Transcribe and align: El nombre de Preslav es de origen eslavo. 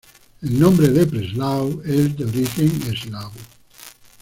El 0.41 0.59
nombre 0.59 0.87
de 0.89 1.05
Preslav 1.05 1.79
es 1.85 2.17
de 2.17 2.25
origen 2.25 2.71
eslavo. 2.91 3.35